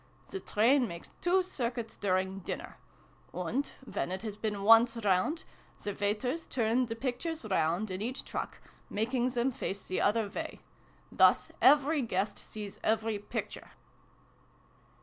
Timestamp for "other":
10.01-10.27